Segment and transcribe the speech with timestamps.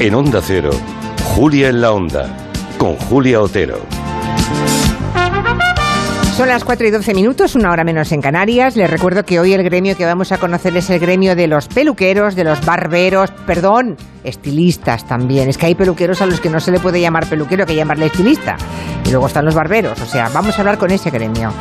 [0.00, 0.70] En Onda Cero,
[1.34, 2.34] Julia en la Onda,
[2.78, 3.80] con Julia Otero.
[6.38, 8.76] Son las 4 y 12 minutos, una hora menos en Canarias.
[8.76, 11.68] Les recuerdo que hoy el gremio que vamos a conocer es el gremio de los
[11.68, 15.50] peluqueros, de los barberos, perdón, estilistas también.
[15.50, 18.06] Es que hay peluqueros a los que no se le puede llamar peluquero, que llamarle
[18.06, 18.56] estilista.
[19.04, 21.52] Y luego están los barberos, o sea, vamos a hablar con ese gremio.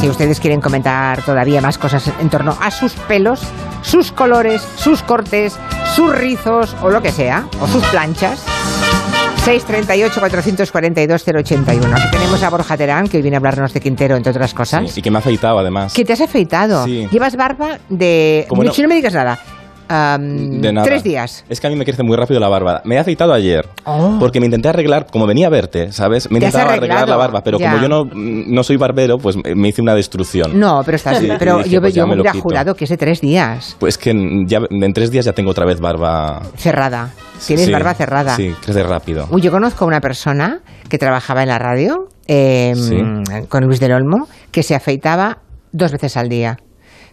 [0.00, 3.42] Si ustedes quieren comentar todavía más cosas en torno a sus pelos,
[3.82, 5.58] sus colores, sus cortes,
[5.94, 8.42] sus rizos o lo que sea, o sus planchas.
[9.44, 11.92] 638-442-081.
[11.92, 14.90] Aquí tenemos a Borja Terán, que hoy viene a hablarnos de Quintero, entre otras cosas.
[14.90, 15.92] Sí, y que me ha afeitado además.
[15.92, 16.84] ¿Que te has afeitado?
[16.84, 17.08] Sí.
[17.10, 18.46] Llevas barba de...
[18.48, 19.38] Como no- me digas nada.
[19.88, 20.84] De nada.
[20.86, 21.44] Tres días.
[21.48, 22.80] Es que a mí me crece muy rápido la barba.
[22.84, 23.68] Me he afeitado ayer.
[23.84, 24.16] Oh.
[24.18, 26.30] Porque me intenté arreglar, como venía a verte, ¿sabes?
[26.30, 27.70] Me intentaba arreglar la barba, pero ya.
[27.70, 30.58] como yo no, no soy barbero, pues me hice una destrucción.
[30.58, 31.18] No, pero estás...
[31.18, 33.76] Sí, pero y dije, yo, pues yo me hubiera jurado que es de tres días.
[33.78, 36.42] Pues que en- ya, en tres días ya tengo otra vez barba.
[36.56, 37.10] Cerrada.
[37.46, 38.36] Tienes Sí, barba cerrada.
[38.36, 39.26] Sí, crece rápido.
[39.30, 42.96] Uy, yo conozco a una persona que trabajaba en la radio eh, Sí.
[43.48, 45.38] con Luis del Olmo que se afeitaba
[45.72, 46.56] dos veces al día.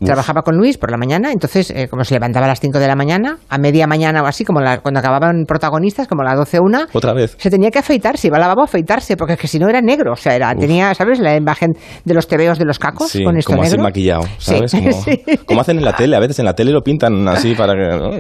[0.02, 0.06] Uf.
[0.08, 2.88] Trabajaba con Luis por la mañana, entonces, eh, como se levantaba a las 5 de
[2.88, 6.38] la mañana, a media mañana o así, como la- cuando acababan protagonistas, como a las
[6.38, 7.36] 12 una, Otra vez.
[7.38, 9.70] se tenía que afeitar, se iba al lavabo a afeitarse, porque es que si no
[9.70, 11.20] era negro, o sea, era, tenía, ¿sabes?
[11.20, 11.72] La imagen
[12.04, 13.84] de los tebeos de los cacos Sí, con esto como así negro.
[13.84, 14.72] maquillado, Sí, ¿sabes?
[14.72, 15.22] Como, sí.
[15.46, 17.98] como hacen en la tele, a veces en la tele lo pintan así para que...
[17.98, 18.12] ¿no?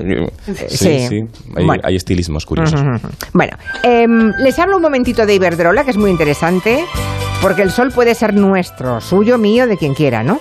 [0.67, 0.99] Sí, Sí.
[1.07, 1.15] sí.
[1.55, 1.81] Hay, Bueno.
[1.83, 2.79] hay estilismos curiosos.
[3.33, 6.85] Bueno, em, les hablo un momentito de Iberdrola, que es muy interesante,
[7.41, 10.39] porque el sol puede ser nuestro, suyo, mío, de quien quiera, ¿no?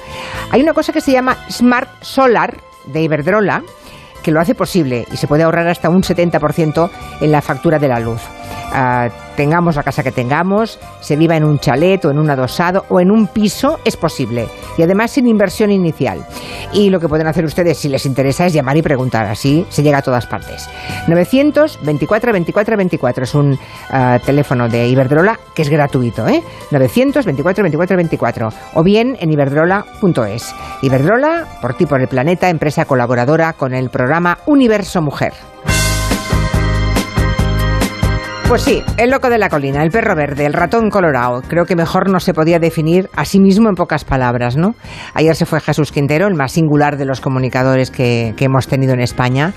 [0.50, 3.62] Hay una cosa que se llama Smart Solar de Iberdrola,
[4.22, 6.90] que lo hace posible y se puede ahorrar hasta un 70%
[7.22, 8.20] en la factura de la luz.
[8.72, 9.08] Ah,
[9.40, 13.00] tengamos la casa que tengamos, se viva en un chalet o en un adosado o
[13.00, 14.48] en un piso, es posible.
[14.76, 16.26] Y además sin inversión inicial.
[16.74, 19.24] Y lo que pueden hacer ustedes, si les interesa, es llamar y preguntar.
[19.24, 20.68] Así se llega a todas partes.
[21.08, 26.42] 924 24 24 es un ah, teléfono de Iberdrola que es gratuito, ¿eh?
[26.70, 30.54] 924 24 24 o bien en iberdrola.es.
[30.82, 35.32] Iberdrola, por ti, por el planeta, empresa colaboradora con el programa Universo Mujer.
[38.50, 41.40] Pues sí, el loco de la colina, el perro verde, el ratón colorado.
[41.46, 44.74] Creo que mejor no se podía definir a sí mismo en pocas palabras, ¿no?
[45.14, 48.92] Ayer se fue Jesús Quintero, el más singular de los comunicadores que, que hemos tenido
[48.92, 49.52] en España,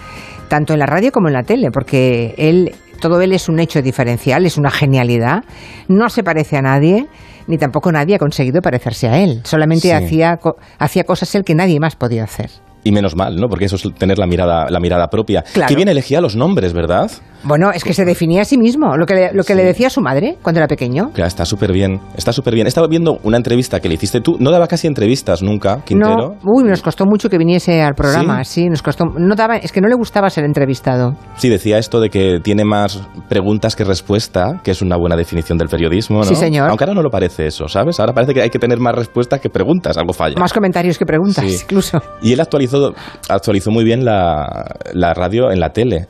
[0.47, 3.81] tanto en la radio como en la tele, porque él, todo él es un hecho
[3.81, 5.43] diferencial, es una genialidad,
[5.87, 7.07] no se parece a nadie,
[7.47, 9.41] ni tampoco nadie ha conseguido parecerse a él.
[9.43, 9.91] Solamente Sí.
[9.91, 10.37] hacía,
[10.77, 12.51] hacía cosas él que nadie más podía hacer.
[12.83, 13.47] Y menos mal, ¿no?
[13.47, 15.41] Porque eso es tener la mirada, la mirada propia.
[15.53, 15.67] Claro.
[15.69, 17.09] Que bien elegía los nombres, ¿verdad?
[17.43, 19.57] Bueno, es que se definía a sí mismo, lo que le, lo que Sí.
[19.57, 21.11] le decía a su madre cuando era pequeño.
[21.13, 21.99] Claro, está súper bien.
[22.15, 22.67] Está súper bien.
[22.67, 24.37] He estado viendo una entrevista que le hiciste tú.
[24.39, 26.35] No daba casi entrevistas nunca, Quintero.
[26.43, 28.67] No, uy, nos costó mucho que viniese al programa, ¿Sí?
[28.69, 29.05] nos costó.
[29.17, 31.15] No daba, es que no le gustaba ser entrevistado.
[31.35, 35.57] Sí, decía esto de que tiene más preguntas que respuesta, que es una buena definición
[35.57, 36.23] del periodismo, ¿no?
[36.25, 36.69] Sí, señor.
[36.69, 37.99] Aunque ahora no lo parece eso, ¿sabes?
[37.99, 40.35] Ahora parece que hay que tener más respuestas que preguntas, algo falla.
[40.39, 41.59] Más comentarios que preguntas, Sí.
[41.63, 42.01] incluso.
[42.21, 42.93] Y él actualizó,
[43.29, 46.07] actualizó muy bien la, la radio en la tele.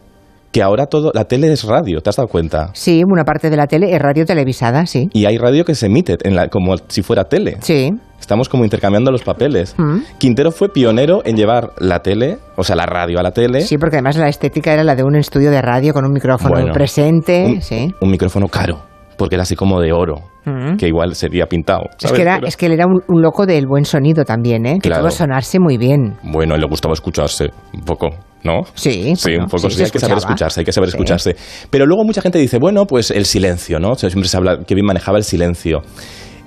[0.53, 2.69] Que ahora todo, la tele es radio, ¿te has dado cuenta?
[2.73, 5.09] Sí, una parte de la tele es radio televisada, sí.
[5.11, 7.57] Y hay radio que se emite en la, como si fuera tele.
[7.61, 7.89] Sí.
[8.19, 9.73] Estamos como intercambiando los papeles.
[9.79, 9.97] Mm.
[10.19, 13.61] Quintero fue pionero en llevar la tele, o sea, la radio a la tele.
[13.61, 16.53] Sí, porque además la estética era la de un estudio de radio con un micrófono
[16.53, 17.91] Bueno, presente, un, sí.
[17.99, 18.79] un micrófono caro,
[19.17, 20.75] porque era así como de oro, Mm.
[20.77, 21.83] que igual sería pintado.
[21.99, 24.65] Es que, era, Pero- es que él era un, un loco del buen sonido también,
[24.67, 24.77] ¿eh?
[24.83, 26.15] Que todo sonarse muy bien.
[26.21, 28.09] Bueno, le gustaba escucharse un poco,
[28.43, 28.61] ¿no?
[28.73, 29.69] Sí, Sí, bueno, un poco.
[29.69, 30.95] sí, hay que saber escucharse, hay que saber Sí.
[30.97, 31.35] escucharse.
[31.69, 33.91] Pero luego mucha gente dice, bueno, pues el silencio, ¿no?
[33.91, 35.81] O sea, siempre se habla que bien manejaba el silencio.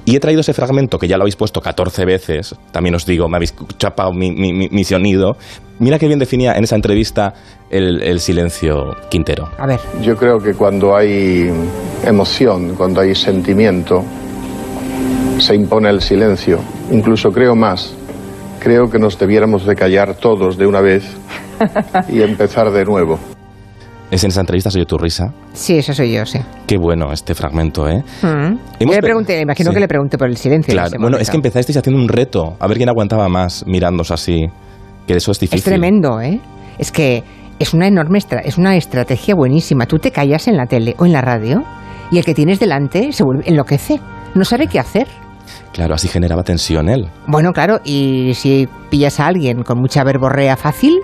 [0.04, 2.54] Y he traído ese fragmento que ya lo habéis puesto 14 veces.
[2.70, 5.36] También os digo, me habéis chapado mi, mi- mi- mi sonido.
[5.80, 7.34] Mira qué bien definía en esa entrevista
[7.70, 9.48] el, el silencio Quintero.
[9.58, 11.50] A ver, Yo creo que cuando hay
[12.04, 14.04] emoción, cuando hay sentimiento,
[15.40, 16.60] se impone el silencio.
[16.92, 17.92] Incluso creo más.
[18.60, 21.04] Creo que nos debiéramos de callar todos de una vez
[22.08, 23.18] y empezar de nuevo.
[24.10, 25.32] Es en esa entrevista, soy yo tu risa.
[25.52, 26.38] sí, eso soy yo, sí.
[26.66, 28.04] Qué bueno este fragmento, ¿eh?
[28.22, 28.54] Mm.
[28.80, 29.74] Yo le pregunté, imagino Sí.
[29.74, 30.70] que le pregunté por el silencio.
[30.72, 31.22] en Claro, bueno, momento.
[31.22, 34.46] es que empezasteis haciendo un reto, a ver quién aguantaba más mirándose así.
[35.08, 35.58] Que eso es difícil.
[35.58, 36.40] Es tremendo, ¿eh?
[36.78, 37.24] Es que
[37.58, 39.86] es una enorme estra- es una estrategia buenísima.
[39.86, 41.64] Tú te callas en la tele o en la radio
[42.12, 43.98] y el que tienes delante se vuelve enloquece.
[44.36, 45.08] No sabe qué hacer.
[45.72, 47.08] Claro, así generaba tensión él.
[47.26, 50.98] Bueno, claro, y si pillas a alguien con mucha verborrea fácil,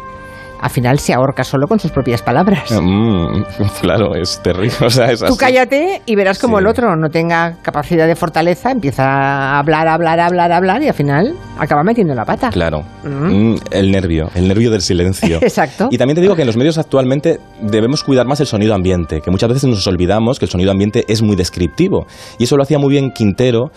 [0.63, 2.71] al final se ahorca solo con sus propias palabras.
[2.83, 3.43] Mm,
[3.81, 4.75] claro, es terrible.
[4.85, 5.37] O sea, es Tú así.
[5.39, 6.63] cállate y verás como Sí.
[6.63, 10.95] el otro no tenga capacidad de fortaleza, empieza a hablar, hablar, hablar, hablar y al
[10.95, 12.51] final acaba metiendo la pata.
[12.51, 12.83] Claro.
[13.05, 13.53] Mm.
[13.53, 15.39] Mm, el nervio, el nervio del silencio.
[15.43, 15.89] Exacto.
[15.91, 19.21] Y también te digo que en los medios actualmente debemos cuidar más el sonido ambiente,
[19.21, 22.07] que muchas veces nos olvidamos que el sonido ambiente es muy descriptivo.
[22.39, 23.71] Y eso lo hacía muy bien Quintero,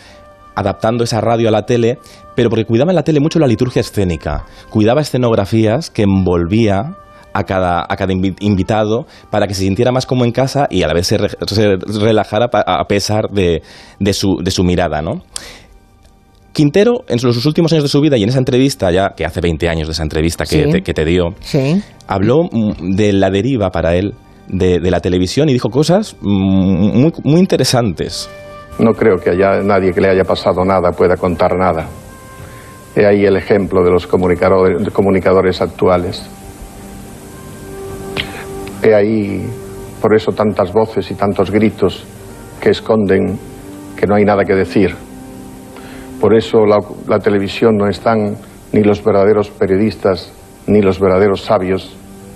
[0.55, 1.99] adaptando esa radio a la tele,
[2.35, 6.95] pero porque cuidaba en la tele mucho la liturgia escénica, cuidaba escenografías que envolvía
[7.33, 10.83] a cada, a cada invi- invitado para que se sintiera más como en casa y
[10.83, 13.61] a la vez se, re- se relajara a pesar de,
[13.99, 15.21] de su, de su mirada, ¿no?
[16.53, 19.41] Quintero, en sus últimos años de su vida y en esa entrevista, ya que hace
[19.41, 20.71] 20 años de esa entrevista que, Sí.
[20.71, 21.81] te, que te dio, Sí.
[22.07, 24.13] habló mm, de la deriva para él
[24.47, 28.29] de, de la televisión y dijo cosas mm, muy, muy interesantes.
[28.79, 31.87] No creo que haya nadie que le haya pasado nada pueda contar nada.
[32.95, 36.29] He ahí el ejemplo de los comunicadores, actuales.
[38.81, 39.45] He ahí,
[40.01, 42.05] por eso, tantas voces y tantos gritos
[42.61, 43.37] que esconden
[43.97, 44.95] que no hay nada que decir.
[46.19, 48.37] Por eso la, la televisión no están
[48.71, 50.31] ni los verdaderos periodistas,
[50.67, 51.95] ni los verdaderos sabios,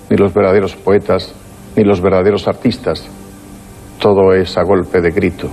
[0.10, 1.34] ni los verdaderos poetas,
[1.76, 3.08] ni los verdaderos artistas.
[4.00, 5.50] Todo es a golpe de grito.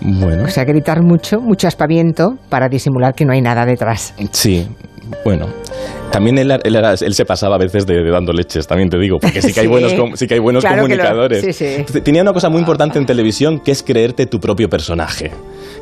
[0.00, 4.14] Bueno, O sea, gritar mucho, mucho aspaviento para disimular que no hay nada detrás.
[4.32, 4.66] sí,
[5.24, 5.46] bueno.
[6.10, 9.42] También él, él se pasaba a veces de, de dando leches, también te digo, porque
[9.42, 9.70] sí que hay Sí.
[9.70, 11.44] buenos, sí que hay buenos Claro que lo- comunicadores.
[11.44, 12.00] sí, sí.
[12.00, 15.30] Tenía una cosa muy importante en televisión que es creerte tu propio personaje.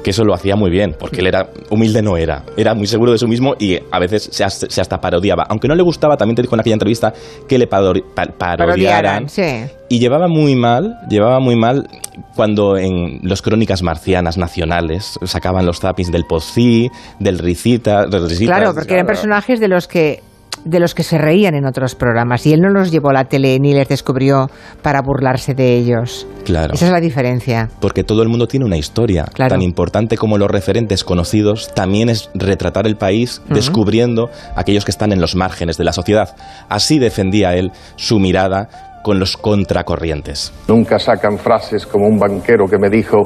[0.03, 2.43] Que eso lo hacía muy bien, porque él era humilde, no era.
[2.59, 5.45] Era muy seguro de sí mismo y a veces se, has- se hasta parodiaba.
[5.49, 7.13] Aunque no le gustaba, también te dijo en aquella entrevista
[7.49, 9.27] que le padori- pa- parodiaran.
[9.27, 9.43] Parodiaran, sí.
[9.89, 11.89] Y llevaba muy mal, llevaba muy mal
[12.35, 16.89] cuando en los crónicas marcianas nacionales sacaban los zappings del Pozzi,
[17.19, 18.27] del Ricita, del.
[18.39, 20.23] Claro, porque eran personajes de los que
[20.65, 23.25] de los que se reían en otros programas y él no los llevó a la
[23.25, 24.49] tele ni les descubrió
[24.83, 26.27] para burlarse de ellos.
[26.45, 26.75] Claro.
[26.75, 27.69] Esa es la diferencia.
[27.81, 29.25] Porque todo el mundo tiene una historia.
[29.25, 29.51] Claro.
[29.51, 35.13] Tan importante como los referentes conocidos, también es retratar el país descubriendo aquellos que están
[35.13, 36.35] en los márgenes de la sociedad.
[36.69, 40.51] Así defendía él su mirada con los contracorrientes.
[40.67, 43.19] Nunca sacan frases como un banquero que me dijo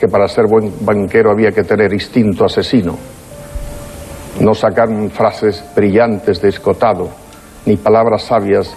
[0.00, 2.96] que para ser buen banquero había que tener instinto asesino.
[4.40, 7.10] No sacan frases brillantes de escotado,
[7.66, 8.74] ni palabras sabias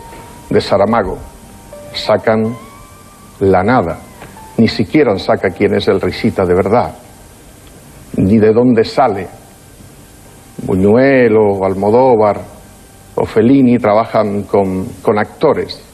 [0.49, 1.17] de Saramago.
[1.93, 2.53] Sacan
[3.39, 3.97] la nada.
[4.57, 6.93] Ni siquiera saca quién es el risita de verdad,
[8.17, 9.27] ni de dónde sale.
[10.63, 12.41] Buñuel o Almodóvar
[13.15, 15.88] o Fellini trabajan con, con actores.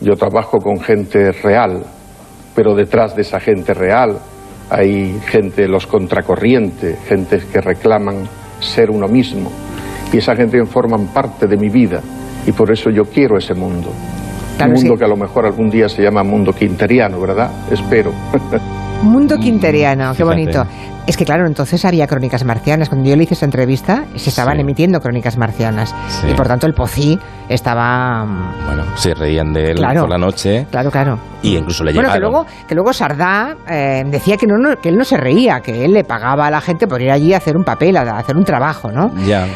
[0.00, 1.84] Yo trabajo con gente real,
[2.54, 4.18] pero detrás de esa gente real
[4.70, 8.28] hay gente, los contracorrientes, gente que reclaman
[8.60, 9.50] ser uno mismo.
[10.12, 12.00] Y esa gente forman parte de mi vida
[12.46, 13.90] y por eso yo quiero ese mundo.
[14.56, 14.98] Claro, Un mundo sí.
[14.98, 17.50] que a lo mejor algún día se llama mundo quinteriano, ¿verdad?
[17.70, 18.12] Espero.
[19.02, 20.24] Mundo quinteriano, qué Fíjate.
[20.34, 20.66] bonito.
[21.06, 22.88] Es que claro, entonces había crónicas marcianas.
[22.90, 24.60] Cuando yo le hice esa entrevista, se estaban Sí.
[24.60, 25.94] emitiendo crónicas marcianas.
[26.08, 26.26] Sí.
[26.30, 27.18] Y por tanto el Pocí
[27.48, 28.24] estaba...
[28.26, 30.02] mm, Bueno, se reían de él Claro.
[30.02, 31.18] por la noche Claro, claro.
[31.42, 34.90] y incluso le Bueno, que luego, que luego Sardá eh, decía que, no, no- que
[34.90, 37.38] él no se reía, que él le pagaba a la gente por ir allí a
[37.38, 39.10] hacer un papel, a, a hacer un trabajo, ¿no?
[39.26, 39.46] Ya.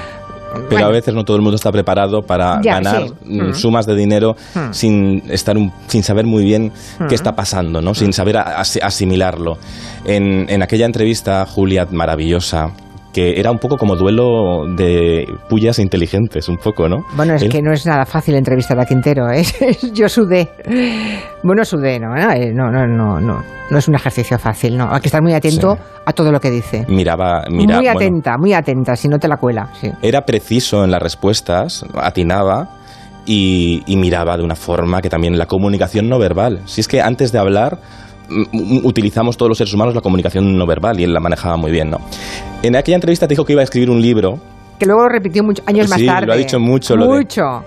[0.52, 0.86] Pero Bueno.
[0.86, 3.12] a veces no todo el mundo está preparado para Ya, ganar sí.
[3.24, 3.54] mm, Mm.
[3.54, 4.72] sumas de dinero Mm.
[4.72, 7.06] sin estar un- sin saber muy bien Mm.
[7.08, 7.94] qué está pasando, ¿no?
[7.94, 9.58] Sin saber asimilarlo.
[10.04, 12.70] En, en aquella entrevista, Julia, maravillosa,
[13.12, 17.04] que era un poco como duelo de pullas inteligentes, un poco, ¿no?
[17.14, 19.44] Bueno, es Él- que no es nada fácil entrevistar a Quintero, ¿eh?
[19.92, 20.48] Yo sudé.
[21.42, 22.16] Bueno, sudé, ¿no?
[22.16, 23.42] Eh, No, no, no, no.
[23.70, 24.88] No es un ejercicio fácil, ¿no?
[24.92, 25.82] Hay que estar muy atento Sí.
[26.06, 26.84] a todo lo que dice.
[26.88, 29.90] miraba, mira, muy bueno, atenta, muy atenta, si no te la cuela, sí.
[30.02, 32.68] era preciso en las respuestas, atinaba
[33.24, 36.60] y, y miraba de una forma que también la comunicación no verbal.
[36.66, 37.78] Si es que antes de hablar
[38.84, 41.90] utilizamos todos los seres humanos la comunicación no verbal y él la manejaba muy bien,
[41.90, 41.98] ¿no?
[42.62, 44.38] En aquella entrevista te dijo que iba a escribir un libro
[44.78, 46.26] Que luego repitió muchos años más Sí, tarde.
[46.26, 47.62] lo ha dicho mucho, lo de- Mucho.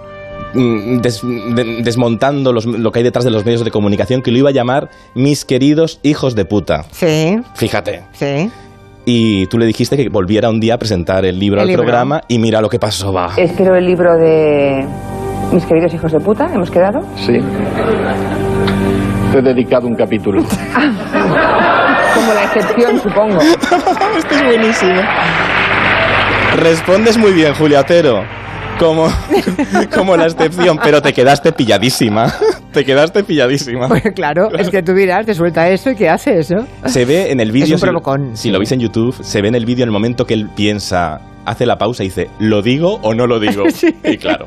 [0.54, 4.32] mm, des- de- desmontando los- lo que hay detrás de los medios de comunicación que
[4.32, 6.86] lo iba a llamar mis queridos hijos de puta.
[6.92, 8.04] Sí, Fíjate.
[8.14, 8.50] sí.
[9.06, 11.84] Y tú le dijiste que volviera un día a presentar el libro El al libro.
[11.84, 13.34] programa y mira lo que pasó, va.
[13.38, 14.84] Espero el libro de
[15.54, 17.02] mis queridos hijos de puta, ¿hemos quedado?
[17.16, 17.40] Sí.
[19.36, 20.42] Te he dedicado un capítulo.
[22.16, 23.42] Como la excepción, supongo.
[24.18, 25.02] Esto es buenísimo.
[26.56, 28.24] Respondes muy bien, Julia Otero.
[28.80, 29.10] como,
[29.94, 32.34] como la excepción, pero te quedaste pilladísima.
[32.76, 33.88] Te quedaste pilladísima.
[33.88, 36.56] Pues claro, es que tú dirás, te suelta eso y ¿qué hace eso?
[36.86, 37.86] Se ve en el vídeo, si,
[38.34, 40.50] si lo veis en YouTube, se ve en el vídeo en el momento que él
[40.56, 43.64] piensa, hace la pausa y dice, ¿lo digo o no lo digo?
[43.74, 43.96] Sí.
[44.04, 44.46] Y claro,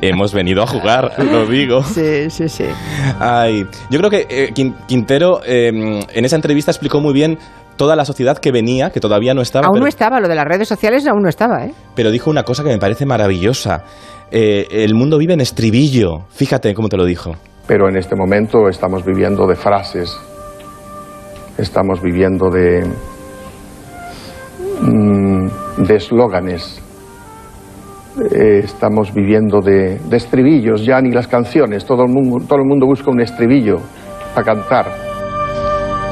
[0.00, 1.82] hemos venido a jugar, lo digo.
[1.82, 2.64] Sí, sí, sí.
[3.18, 7.36] Ay, yo creo que eh, Quin- Quintero eh, en esa entrevista explicó muy bien
[7.76, 10.34] toda la sociedad que venía, que todavía no estaba, Aún pero, no estaba, lo de
[10.34, 11.72] las redes sociales aún no estaba, ¿eh?
[11.94, 13.82] pero dijo una cosa que me parece maravillosa.
[14.30, 16.26] Eh, el mundo vive en estribillo.
[16.30, 17.32] Fíjate cómo te lo dijo.
[17.66, 20.16] Pero en este momento estamos viviendo de frases,
[21.58, 22.84] estamos viviendo de
[24.82, 25.46] mm,
[25.86, 26.80] de eslóganes,
[28.34, 32.66] Eh, estamos viviendo de, de estribillos, ya ni las canciones, todo el mundo, todo el
[32.66, 33.78] mundo busca un estribillo
[34.34, 35.09] para cantar.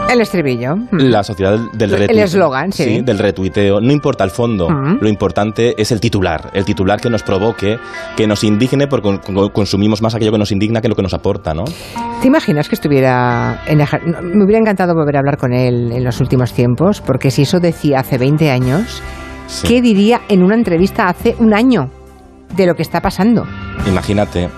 [0.09, 0.77] El estribillo.
[0.77, 0.87] Mm.
[1.11, 2.25] La sociedad del El retuiteo.
[2.25, 3.00] eslogan, sí.
[3.03, 3.81] del retuiteo.
[3.81, 4.99] No importa el fondo, Ujú.
[5.00, 6.50] lo importante es el titular.
[6.55, 7.79] El titular que nos provoque,
[8.17, 11.03] que nos indigne, porque con- con- consumimos más aquello que nos indigna que lo que
[11.03, 11.65] nos aporta, ¿no?
[12.21, 16.21] ¿Te imaginas que estuviera en Me hubiera encantado volver a hablar con él en los
[16.21, 19.03] últimos tiempos, porque si eso decía hace 20 años,
[19.47, 19.67] Sí.
[19.69, 21.91] ¿qué diría en una entrevista hace un año
[22.57, 23.47] de lo que está pasando?
[23.87, 24.49] Imagínate.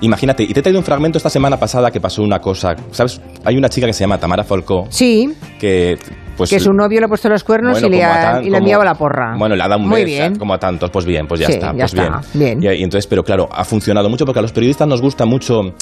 [0.00, 2.76] Imagínate, y te he traído un fragmento esta semana pasada que pasó una cosa.
[2.92, 3.20] ¿Sabes?
[3.44, 5.98] Hay una chica que se llama Tamara Falcó, Sí, que
[6.36, 8.50] pues que su novio le ha puesto los cuernos Bueno, y le ha, tan- y
[8.50, 9.34] le ha la porra.
[9.36, 10.36] Bueno, le ha dado un Muy bien.
[10.36, 12.60] como a tantos, pues bien, pues ya Sí, está, ya pues está, bien.
[12.60, 12.74] bien.
[12.76, 15.74] Y, y entonces, pero claro, ha funcionado mucho porque a los periodistas nos gusta mucho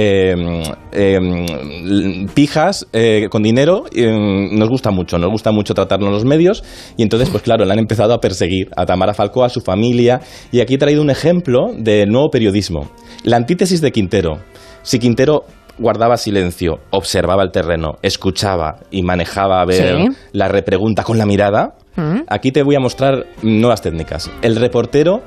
[0.00, 0.62] eh,
[0.92, 4.06] eh, pijas eh, con dinero, eh,
[4.52, 6.62] nos gusta mucho, nos gusta mucho tratarnos en los medios
[6.96, 10.20] y entonces, pues claro, le han empezado a perseguir a Tamara Falcó, a su familia
[10.52, 12.90] y aquí he traído un ejemplo de nuevo periodismo,
[13.24, 14.38] la antítesis de Quintero.
[14.82, 15.42] Si Quintero
[15.78, 20.08] guardaba silencio, observaba el terreno, escuchaba y manejaba a ver Sí.
[20.32, 22.20] la repregunta con la mirada, ¿Mm?
[22.28, 24.30] aquí te voy a mostrar nuevas técnicas.
[24.42, 25.22] El reportero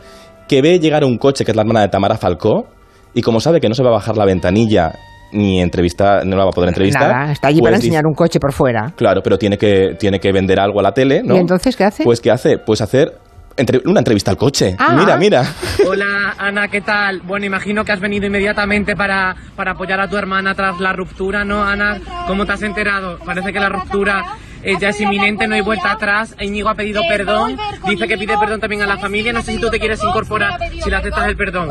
[0.47, 2.67] que ve llegar un coche que es la hermana de Tamara Falcó
[3.13, 4.94] y como sabe que no se va a bajar la ventanilla
[5.34, 7.10] ni entrevistar, no la va a poder entrevistar.
[7.10, 8.94] Nada, está allí pues para enseñar un coche por fuera.
[8.98, 11.36] Claro, pero tiene que, tiene que vender algo a la tele, ¿no?
[11.36, 12.03] ¿Y entonces qué hace?
[12.03, 12.58] Pues ¿qué hace?
[12.58, 13.18] Pues hacer
[13.56, 14.75] entre- una entrevista al coche.
[14.77, 14.94] Ah.
[14.98, 15.44] Mira, mira.
[15.88, 17.22] Hola Ana, ¿qué tal?
[17.22, 21.46] Bueno, imagino que has venido inmediatamente para, para apoyar a tu hermana tras la ruptura,
[21.46, 21.98] ¿no, Ana?
[22.27, 23.18] ¿Cómo te has enterado?
[23.25, 24.24] Parece que la ruptura
[24.63, 26.36] eh, ya es inminente, no hay vuelta atrás.
[26.39, 29.34] Íñigo ha pedido perdón, dice que pide perdón también a la familia.
[29.34, 31.70] No sé si tú te quieres incorporar, si le aceptas el perdón.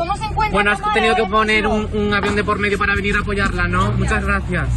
[0.51, 3.67] Bueno, has tenido que poner un, un avión de por medio para venir a apoyarla,
[3.67, 3.91] ¿no?
[3.93, 4.67] Muchas gracias.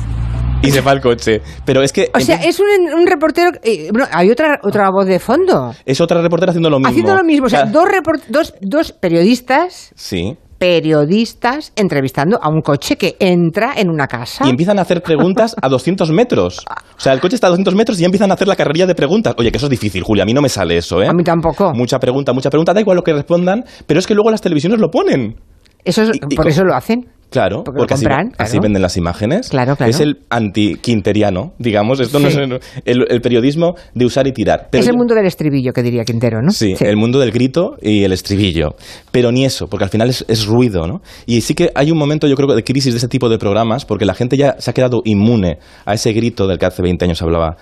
[0.63, 1.43] Y se va al coche.
[1.67, 2.11] Pero es que...
[2.15, 3.51] O sea, es un, un reportero...
[3.63, 5.75] eh, bueno, hay otra, otra voz de fondo.
[5.85, 6.89] es otra reportera haciendo lo mismo.
[6.91, 7.47] Haciendo lo mismo.
[7.47, 7.81] O sea, Claro.
[7.81, 10.39] dos, report- dos, dos periodistas Sí.
[10.59, 14.47] Periodistas entrevistando a un coche que entra en una casa.
[14.47, 16.65] y empiezan a hacer preguntas a 200 metros.
[16.97, 18.87] O sea, el coche está a 200 metros y ya empiezan a hacer la carrerilla
[18.87, 19.35] de preguntas.
[19.39, 21.07] Oye, que eso es difícil, Julia, a mí no me sale eso, ¿eh?
[21.09, 21.73] A mí tampoco.
[21.75, 24.79] Mucha pregunta, mucha pregunta, da igual lo que respondan, pero es que luego las televisiones
[24.79, 25.37] lo ponen.
[25.85, 27.07] Eso es- Y- y por eso lo hacen.
[27.35, 28.63] Claro, Porque porque, lo así, compran, así claro.
[28.63, 29.49] venden las imágenes.
[29.49, 29.91] Claro, claro.
[29.91, 31.99] Es el anti-quinteriano, digamos.
[31.99, 34.69] Esto no es el, el periodismo de usar y tirar.
[34.71, 36.53] Pero es el mundo del estribillo, que diría Quintero, ¿no?
[36.53, 38.77] Sí, el mundo del grito y el estribillo.
[39.11, 41.01] Pero ni eso, porque al final es, es ruido, ¿no?
[41.27, 43.85] Y sí que hay un momento, yo creo, de crisis de ese tipo de programas,
[43.85, 47.05] porque la gente ya se ha quedado inmune a ese grito del que hace 20
[47.05, 47.57] años hablaba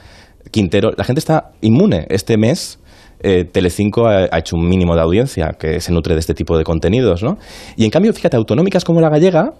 [0.51, 0.91] Quintero.
[0.99, 2.07] La gente está inmune.
[2.11, 2.79] Este mes
[3.23, 6.65] eh, Telecinco ha, hecho un mínimo de audiencia que se nutre de este tipo de
[6.65, 7.39] contenidos, ¿no?
[7.77, 9.53] Y en cambio, fíjate, autonómicas como la gallega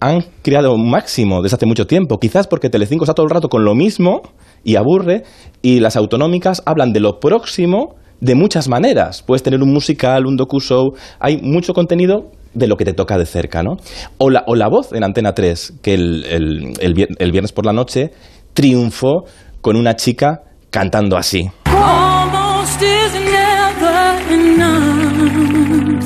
[0.00, 2.18] han creado un máximo desde hace mucho tiempo.
[2.18, 4.20] Quizás porque Telecinco está todo el rato con lo mismo
[4.62, 5.22] y aburre,
[5.62, 9.22] y las autonómicas hablan de lo próximo de muchas maneras.
[9.22, 13.26] Puedes tener un musical, un docu-show, hay mucho contenido de lo que te toca de
[13.26, 13.76] cerca, ¿no?
[14.18, 17.72] O la, o la voz en Antena 3, que el, el- el viernes por la
[17.72, 18.10] noche
[18.54, 19.24] triunfó
[19.60, 21.48] con una chica cantando así.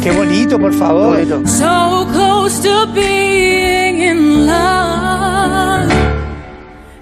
[0.03, 1.17] Qué bonito, por favor.
[1.47, 5.91] So close to being in love.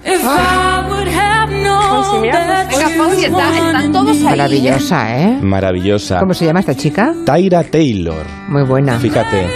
[0.03, 4.23] If I would have known that Venga, you Fauci, está- están todos ahí.
[4.23, 5.39] Maravillosa, ¿eh?
[5.41, 6.19] Maravillosa.
[6.19, 7.13] ¿Cómo se llama esta chica?
[7.25, 8.25] Tyra Taylor.
[8.49, 8.99] Muy buena.
[8.99, 9.47] Fíjate,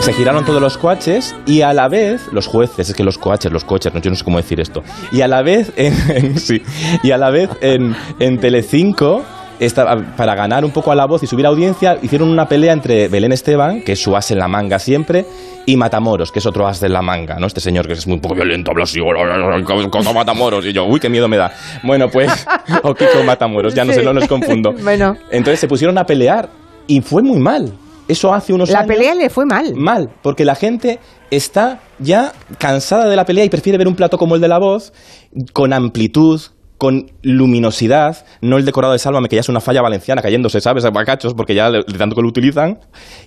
[0.00, 3.50] se giraron todos los coaches y a la vez, los jueces, es que los coaches,
[3.50, 6.38] los coches, no, yo no sé cómo decir esto, y a la vez, en, en-
[6.38, 6.62] sí,
[7.02, 9.22] y a la vez en, en Telecinco,
[9.60, 13.08] esta- para ganar un poco a la voz y subir audiencia, hicieron una pelea entre
[13.08, 15.24] Belén Esteban, que es su as en la manga siempre,
[15.66, 17.46] y Matamoros, que es otro as de la manga, ¿no?
[17.46, 19.00] Este señor que es muy poco violento, habla así,
[19.90, 21.52] como Matamoros, y yo, uy, qué miedo me da.
[21.82, 22.46] Bueno, pues,
[22.82, 24.72] o Kiko Matamoros, ya no sé, no los confundo.
[24.82, 25.16] Bueno.
[25.30, 26.48] Entonces se pusieron a pelear
[26.86, 27.72] y fue muy mal.
[28.06, 28.88] Eso hace unos La años.
[28.88, 29.72] pelea le fue mal.
[29.74, 30.98] Mal, porque la gente
[31.30, 34.58] está ya cansada de la pelea y prefiere ver un plato como el de la
[34.58, 34.92] voz,
[35.54, 36.38] con amplitud,
[36.78, 40.84] con luminosidad, no el decorado de Sálvame, que ya es una falla valenciana cayéndose, ¿sabes?
[40.84, 42.78] A bacachos, porque ya de tanto que lo utilizan.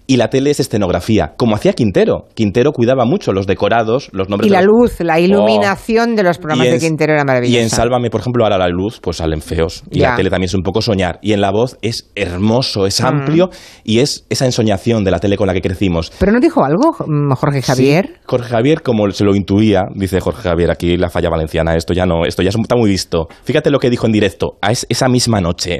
[0.05, 2.27] Y la tele es escenografía, como hacía Quintero.
[2.33, 6.23] Quintero cuidaba mucho los decorados, los nombres Y de la los- luz, la iluminación de
[6.23, 7.57] los programas en- de Quintero era maravillosa.
[7.59, 9.83] Y en Sálvame, por ejemplo, ahora la luz, pues salen feos.
[9.91, 10.11] Y Ya.
[10.11, 11.19] la tele también es un poco soñar.
[11.21, 13.05] Y en la voz es hermoso, es Mm.
[13.05, 13.49] amplio
[13.83, 16.11] y es esa ensoñación de la tele con la que crecimos.
[16.19, 18.05] Pero no dijo algo, mm, Jorge Javier.
[18.07, 21.93] Sí, Jorge Javier, como se lo intuía, dice Jorge Javier, aquí la falla valenciana, esto
[21.93, 23.27] ya no, esto ya está muy visto.
[23.44, 25.79] Fíjate lo que dijo en directo, a es- esa misma noche.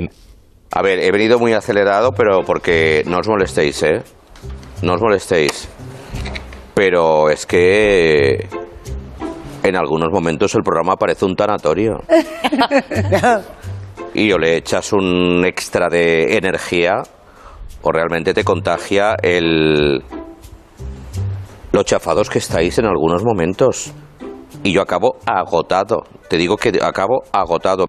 [0.72, 4.02] A ver, he venido muy acelerado, pero porque no os molestéis, ¿eh?
[4.82, 5.68] No os molestéis.
[6.74, 8.48] Pero es que
[9.64, 11.96] en algunos momentos el programa parece un tanatorio.
[14.14, 17.04] Y o le echas un extra de energía
[17.84, 20.02] o realmente te contagia el
[21.72, 23.92] los chafados que estáis en algunos momentos.
[24.64, 26.04] Y yo acabo agotado.
[26.30, 27.86] Te digo que acabo agotado.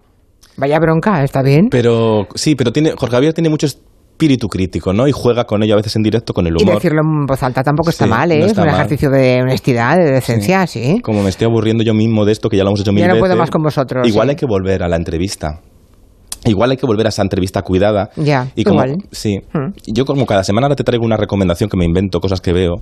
[0.57, 1.67] Vaya bronca, está bien.
[1.69, 5.07] Pero sí, pero tiene, Jorge Javier tiene mucho espíritu crítico, ¿no?
[5.07, 6.75] Y juega con ello a veces en directo con el Y humor.
[6.75, 8.39] decirlo en voz alta tampoco está Sí, mal, no ¿eh?
[8.39, 8.75] es está un mal.
[8.75, 10.99] ejercicio de honestidad, de decencia, sí.
[11.01, 13.07] Como me estoy aburriendo yo mismo de esto, que ya lo hemos hecho mil Ya
[13.07, 13.21] no veces.
[13.27, 14.29] puedo más con vosotros, Igual sí.
[14.31, 15.61] hay que volver a la entrevista.
[16.45, 18.09] Igual hay que volver a esa entrevista cuidada.
[18.15, 19.03] Ya, y como, igual.
[19.11, 19.39] Sí.
[19.53, 19.73] Mm.
[19.87, 22.75] Yo como cada semana ahora te traigo una recomendación que me invento, cosas que veo.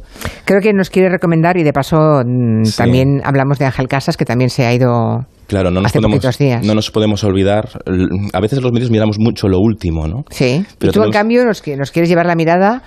[0.45, 2.77] Creo que nos quiere recomendar y de paso mm, Sí.
[2.77, 6.37] también hablamos de Ángel Casas, que también se ha ido Claro, no nos, Hace podemos,
[6.37, 6.65] días.
[6.65, 7.69] no nos podemos olvidar.
[8.33, 10.25] A veces los medios miramos mucho lo último, ¿no?
[10.29, 10.65] Sí.
[10.77, 12.83] Pero y tú, en cambio, nos, nos quieres llevar la mirada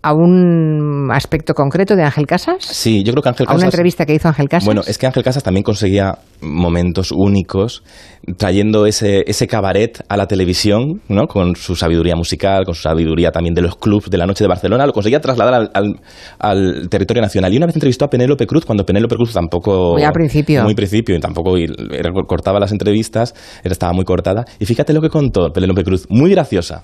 [0.00, 2.56] a un aspecto concreto de Ángel Casas.
[2.60, 3.74] Sí, yo creo que Ángel A una Casas...
[3.74, 4.64] entrevista que hizo Ángel Casas.
[4.64, 7.82] Bueno, es que Ángel Casas también conseguía momentos únicos,
[8.36, 11.26] trayendo ese, ese cabaret a la televisión, ¿no?
[11.26, 14.48] Con su sabiduría musical, con su sabiduría también de los clubs de la noche de
[14.48, 16.00] Barcelona, lo conseguía trasladar al, al-
[16.38, 17.52] al territorio nacional.
[17.52, 19.94] Y una vez entrevistó a Penélope Cruz, cuando Penélope Cruz tampoco...
[19.94, 20.62] Muy al principio.
[20.62, 21.66] Muy principio, y tampoco y-
[22.28, 24.44] cortaba las entrevistas, era, estaba muy cortada.
[24.60, 26.82] Y fíjate lo que contó Penélope Cruz, muy graciosa.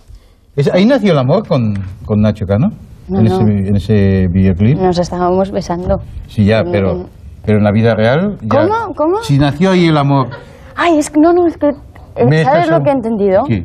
[0.57, 2.69] Es- ahí nació el amor con, con Nacho Cano,
[3.09, 3.35] No, en, no.
[3.41, 4.79] Ese, en ese videoclip.
[4.79, 6.01] Nos estábamos besando.
[6.29, 7.07] Sí, ya, pero,
[7.45, 8.39] pero en la vida real.
[8.43, 8.95] ya- ¿Cómo?
[8.95, 9.23] ¿Cómo?
[9.23, 10.29] Si nació ahí el amor.
[10.77, 11.69] Ay, es que no, no, es que.
[11.69, 13.45] eh, ¿Me ¿Sabes lo que he entendido?
[13.45, 13.65] ¿Qué?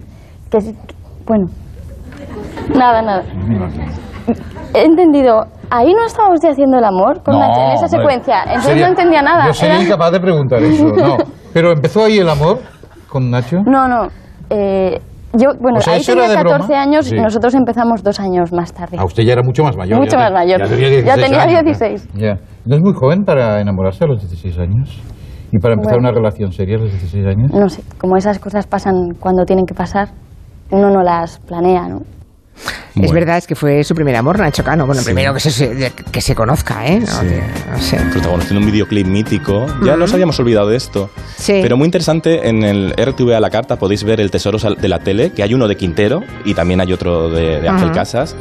[0.50, 0.60] Que,
[1.26, 1.48] bueno.
[2.76, 3.24] Nada, nada.
[4.74, 5.48] He entendido.
[5.72, 8.00] Ahí no estábamos ya haciendo el amor con No, Nacho, en esa hombre.
[8.00, 8.42] secuencia.
[8.44, 9.46] Entonces Sería- no entendía nada.
[9.48, 11.18] Yo sería Era- incapaz de preguntar eso, no.
[11.54, 12.60] Pero empezó ahí el amor
[13.08, 13.62] con Nacho.
[13.66, 14.08] No, no.
[14.50, 15.00] eh,
[15.34, 16.58] yo, bueno, O sea, ahí ¿eso era tenía de broma?
[16.60, 17.16] 14 años Sí.
[17.16, 18.98] y nosotros empezamos dos años más tarde.
[18.98, 20.00] A usted ya era mucho más mayor.
[20.00, 20.60] Mucho ya más mayor.
[20.60, 22.08] Ya tenía Ya 16 tenía años, 16.
[22.16, 22.38] Ya.
[22.66, 25.02] ¿No es muy joven para enamorarse a los 16 años?
[25.52, 26.10] ¿Y para empezar Bueno.
[26.10, 27.52] una relación seria a los 16 años?
[27.54, 30.10] No sé, como esas cosas pasan cuando tienen que pasar,
[30.72, 32.00] uno no las planea, ¿no?
[32.96, 34.86] Es verdad, es que fue su primer amor, Nacho Cano.
[34.86, 35.06] Bueno, Sí.
[35.06, 37.00] primero que se, que se conozca, ¿eh?
[37.00, 37.26] No, Sí.
[37.72, 37.98] no sé.
[38.12, 39.66] protagonizando un videoclip mítico.
[39.84, 41.10] Ya nos habíamos olvidado de esto.
[41.38, 41.60] Sí.
[41.62, 45.00] Pero muy interesante, en el RTV a la carta podéis ver el Tesoro de la
[45.00, 48.00] Tele, que hay uno de Quintero y también hay otro de, de Ángel Ajá.
[48.00, 48.36] Casas,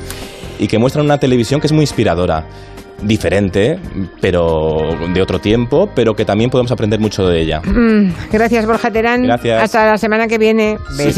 [0.58, 2.44] y que muestran una televisión que es muy inspiradora.
[3.00, 3.78] Diferente,
[4.20, 4.76] pero
[5.14, 7.60] de otro tiempo, pero que también podemos aprender mucho de ella.
[7.60, 9.22] Mm, gracias, Borja Terán.
[9.22, 9.62] Gracias.
[9.62, 10.78] Hasta la semana que viene.
[10.90, 11.04] Sí.
[11.04, 11.14] Besitos.